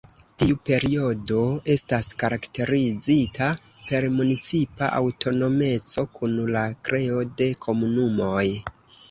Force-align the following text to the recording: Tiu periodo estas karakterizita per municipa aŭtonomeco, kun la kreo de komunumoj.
Tiu 0.41 0.55
periodo 0.67 1.41
estas 1.73 2.07
karakterizita 2.23 3.49
per 3.91 4.09
municipa 4.21 4.89
aŭtonomeco, 5.01 6.07
kun 6.17 6.35
la 6.57 6.65
kreo 6.91 7.23
de 7.43 7.51
komunumoj. 7.69 8.45